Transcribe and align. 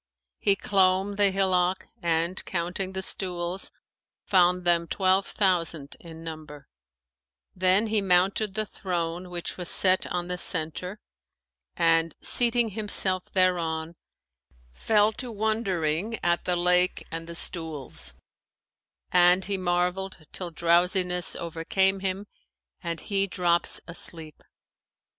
He 0.39 0.55
clomb 0.55 1.15
the 1.17 1.29
hillock 1.29 1.85
and, 2.01 2.43
counting 2.45 2.93
the 2.93 3.03
stools, 3.03 3.69
found 4.25 4.65
them 4.65 4.87
twelve 4.87 5.27
thousand 5.27 5.95
in 5.99 6.23
number; 6.23 6.67
then 7.55 7.85
he 7.85 8.01
mounted 8.01 8.55
the 8.55 8.65
throne 8.65 9.29
which 9.29 9.57
was 9.57 9.69
set 9.69 10.07
on 10.07 10.27
the 10.27 10.39
centre 10.39 10.99
and, 11.77 12.15
seating 12.19 12.69
himself 12.69 13.31
thereon, 13.33 13.93
fell 14.73 15.11
to 15.11 15.31
wondering 15.31 16.17
at 16.23 16.45
the 16.45 16.55
lake 16.55 17.05
and 17.11 17.27
the 17.27 17.35
stools, 17.35 18.15
and 19.11 19.45
he 19.45 19.55
marvelled 19.55 20.25
till 20.31 20.49
drowsiness 20.49 21.35
overcame 21.35 21.99
him 21.99 22.25
and 22.81 23.01
he 23.01 23.27
drops 23.27 23.79
asleep. 23.87 24.41